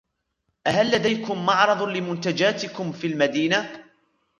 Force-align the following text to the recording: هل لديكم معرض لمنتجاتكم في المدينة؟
هل 0.67 0.91
لديكم 0.91 1.45
معرض 1.45 1.83
لمنتجاتكم 1.83 2.91
في 2.91 3.07
المدينة؟ 3.07 3.69